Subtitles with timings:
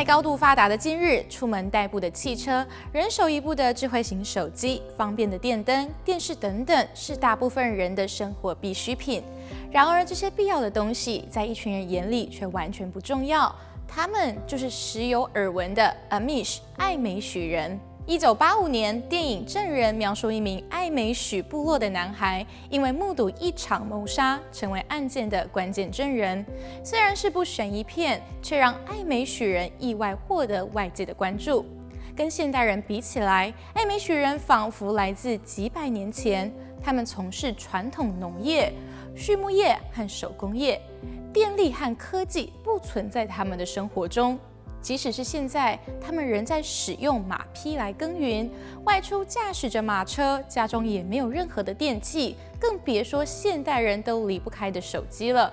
[0.00, 9.22] 在高度发达的今日，出门代步的汽车、人手一部的智慧型手机、方便的电灯、电视等等，是大部分人的生活必需品。
[9.70, 13.54] 然而，这些必要的东西，在一群人眼里却完全不重要。
[13.86, 17.78] 他们就是时有耳闻的 Amish 爱美许人。
[18.10, 26.44] 一九八五年，电影《证人》描述一名爱美许部落的男孩，因为目睹一场谋杀，成为案件的关键证人。
[26.82, 31.64] 虽然是部悬疑片，却让爱美许人意外获得外界的关注。
[32.16, 36.52] 跟现代人比起来，爱美许人仿佛来自几百年前。
[36.82, 38.72] 他们从事传统农业、
[39.14, 40.82] 畜牧业和手工业，
[41.32, 44.36] 电力和科技不存在他们的生活中。
[44.82, 48.50] 即使是现在，他们仍在使用马匹来耕耘，
[48.84, 55.52] 外出驾驶着马车，家中也没有任何的电器，更别说现代人都离不开的手机了。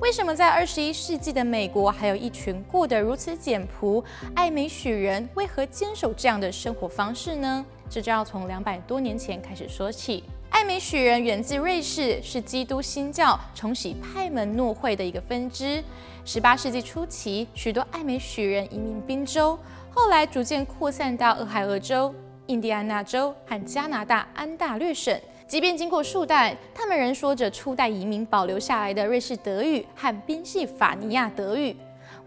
[0.00, 4.02] 为什么在二十一世纪的美国，还有一群过得如此简朴？
[4.34, 7.64] 爱美许人为何坚守这样的生活方式呢？
[7.88, 10.24] 这就要从两百多年前开始说起。
[10.60, 15.82] 艾美许人源自瑞士，是基督新教重洗派门诺会的一个分支。
[16.22, 19.58] 十八世纪初期，许多艾美许人移民宾州，
[19.90, 22.14] 后来逐渐扩散到俄亥俄州、
[22.48, 25.18] 印第安纳州和加拿大安大略省。
[25.48, 31.74] 即便经过数代，他们仍说着初代移民保留下来的瑞士德语和宾夕法尼亚德语。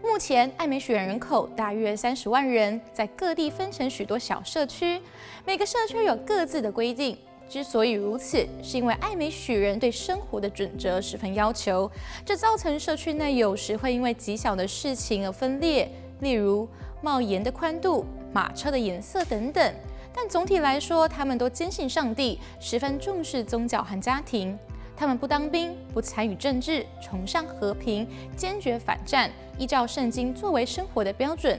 [0.02, 5.00] 目前，艾美许人人口大约三十万人，在各地分成许多小社区，
[5.46, 7.16] 每个社区有各自的规定。
[7.48, 11.90] 之所以如此，是因为艾美许人对生活的准则十分要求，
[12.24, 15.88] 这造成社区内有时会因为极小的事情而分裂，
[16.20, 16.68] 例如
[17.00, 19.74] 帽檐的宽度、马车的颜色等等。
[20.12, 24.58] 但总体来说，他们都坚信上帝，十分重视宗教和家庭。
[24.96, 29.28] 他们不当兵，不参与政治，崇尚和平，坚决反战，
[29.58, 31.58] 依照圣经作为生活的标准。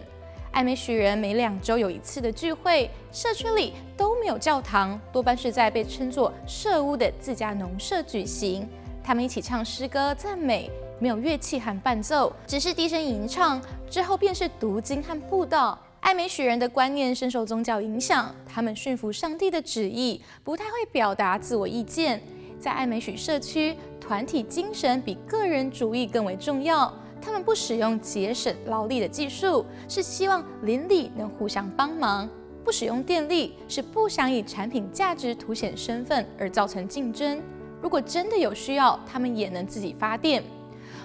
[0.56, 8.66] 爱美许人每两周有一次的聚会，社区里都没有教堂，多半是在被称作社屋的自家农舍举行。
[9.04, 13.62] 他们一起唱诗歌赞美，没有乐器和伴奏，只是低声吟唱。
[13.90, 15.78] 之后便是读经和布道。
[16.00, 22.22] 爱美许人的观念深受宗教影响，他们驯服上帝的旨意，不太会表达自我意见。
[22.62, 26.94] 在爱美许社区，团体精神比个人主义更为重要。
[27.26, 32.30] 他们不使用节省劳力的技术，是希望邻里能互相帮忙；
[32.64, 37.42] 不使用电力，是不想以产品价值凸显身份而造成竞争。
[37.82, 40.44] 如果真的有需要，他们也能自己发电。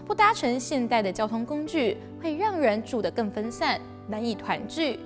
[0.07, 5.01] 不搭乘现代的交通工具，会让人住得更分散，难以团聚。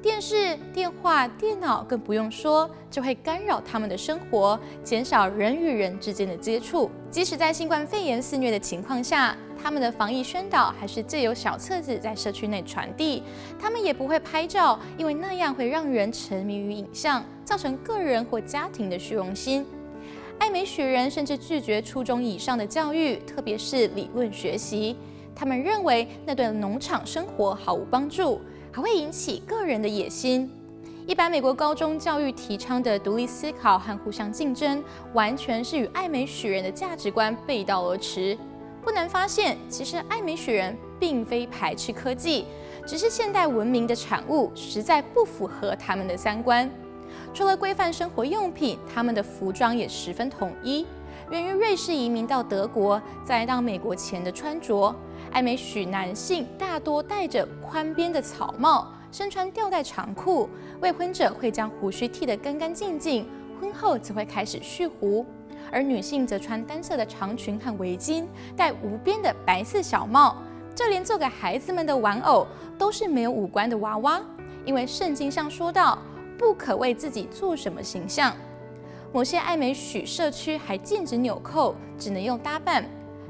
[0.00, 6.90] 电视、电话、电脑更不用说，就会干扰他们的生活，减少人与人之间的接触。
[7.10, 13.22] 即使在新冠肺炎肆虐的情况下，他们的防疫宣导还是借由小册子在社区内传递。
[13.60, 19.66] 他们也不会拍照，因为那样会让人沉迷于影像，造成个人或家庭的虚荣心。
[20.38, 24.96] 爱美许人甚至拒绝初中以上的教育，特别是理论学习。
[25.34, 28.40] 他们认为那对农场生活毫无帮助。
[28.72, 30.48] 还会引起个人的野心。
[31.04, 34.80] 一般美国高中教育提倡的独立思考和互相竞争，
[35.12, 38.38] 完全是与爱美许人的价值观背道而驰。
[38.82, 42.46] 不难发现，其实艾美许人并非排斥科技，
[42.86, 46.70] 只是现代文明的产物，实在不符合他们的三观。
[47.34, 50.86] 除了规范生活用品，他们的服装也十分统一。
[51.30, 54.94] 源于瑞士移民到德国，再到美国前的穿着，
[55.30, 60.48] 艾美许男性大多戴着宽边的草帽，身穿吊带长裤。
[60.80, 63.28] 未婚者会将胡须剃得干干净净，
[63.60, 65.24] 婚后则会开始蓄胡。
[65.70, 68.26] 而女性则穿单色的长裙和围巾，
[68.56, 70.36] 戴无边的白色小帽。
[70.74, 72.46] 就连做给孩子们的玩偶
[72.78, 74.22] 都是没有五官的娃娃，
[74.64, 75.98] 因为圣经上说道
[76.38, 78.34] ：“不可为自己做什么形象。”
[79.12, 82.84] 某些艾美许社区还禁止纽扣，只能用搭扮。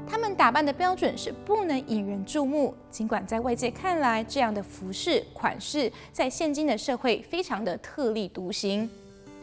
[0.07, 2.73] 他们打扮的标准是不能引人注目。
[2.89, 8.89] 尽管在外界看来，这样的服饰款式在现今的社会非常的特立独行。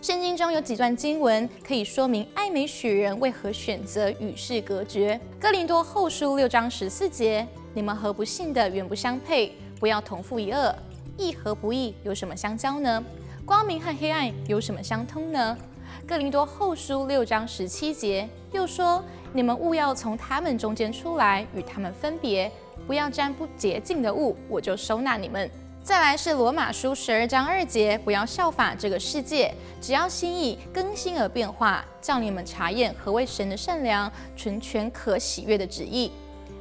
[0.00, 5.20] 圣经中有几段经文可以说明艾美许人为何选择与世隔绝。
[5.40, 10.72] 哥林多后书六章十四节：你们和不信的远不相配，不要同负一轭。
[11.16, 13.04] 义和不义有什么相交呢？
[13.44, 15.58] 光明和黑暗有什么相通呢？
[16.06, 19.02] 哥林多后书六章十七节又说
[19.34, 22.48] ：“你们务要从他们中间出来，与他们分别，
[22.86, 25.50] 不要沾不洁净的物，我就收纳你们。”
[25.88, 29.50] 再来是罗马书十二章二节：“不要效法这个世界，
[29.80, 36.12] 只要心意更新而变化，叫你们查验何为神的善良、纯全、可喜悦的旨意。”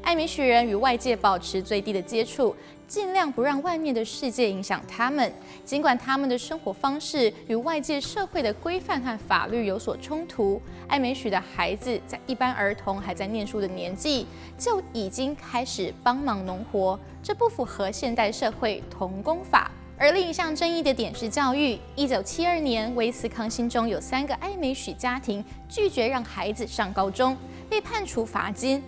[0.02, 2.56] 爱美许人与外界保持最低的接触，
[2.88, 5.32] 尽量不让外面的世界影响他们。
[5.66, 14.26] 尽管他们的生活方式与外界社会的规范和法律有所冲突，爱美许的孩子在一般儿童还在念书的年纪
[14.58, 19.70] 就已经开始帮忙农活，这不符合现代社会童工法。
[20.00, 21.78] 而另一项争议的点是教育。
[21.96, 27.36] 一九七二年，威斯康星州有三个爱美许家庭拒绝让孩子上高中，
[27.68, 28.82] 被判处罚金。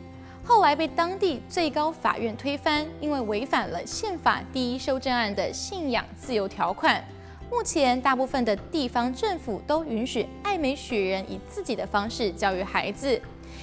[0.50, 7.06] 后来被当地最高法院推翻，因为违反了宪法第一修正案的信仰自由条款。
[7.52, 13.22] 目前，大部分的地方政府都允许爱美许人以自己的方式教育孩子，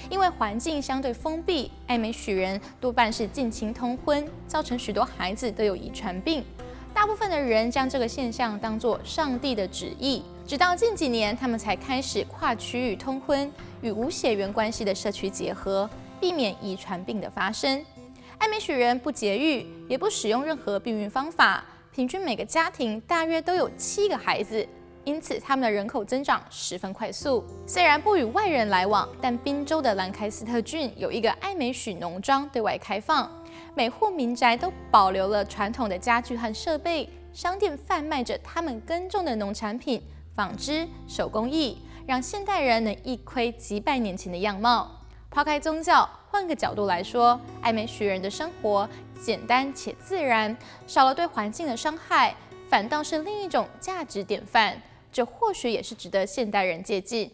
[0.09, 6.45] 因为环境相对封闭，爱美许人多半是近亲通婚，造成许多孩子都有遗传病。
[6.95, 13.51] 大部分的人将这个现象当作上帝的旨意，直到近几年，他们才开始跨区域通婚，
[13.83, 15.91] 与无血缘关系的社区结合。
[16.21, 17.85] 避免遗传病的发生。
[18.39, 24.67] 爱美许人不节育，也不使用任何避孕方法，平均每个家庭大约都有七个孩子，
[25.05, 27.43] 因此他们的人口增长十分快速。
[27.67, 33.31] 虽然不与外人来往，但宾州的兰开斯特郡有一个爱美许农庄对外开放，
[33.75, 40.03] 每户民宅都保留了传统的家具和设备，商店贩卖着他们耕种的农产品、
[40.35, 44.91] 纺织、手工艺，让现代人能一窥几百年前的样貌。
[45.31, 48.89] 抛开宗教，换个角度来说，爱美许人的生活
[49.21, 50.57] 简单且自然，
[50.87, 52.35] 少了对环境的伤害，
[52.71, 54.81] 反倒是另一种价值典范。
[55.13, 57.31] 这或许也是值得现代人借鉴。